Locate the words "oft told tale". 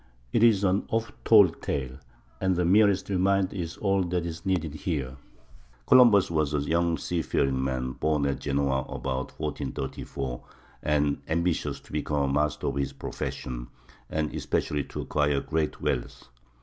0.89-1.99